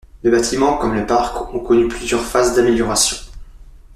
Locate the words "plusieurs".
1.87-2.23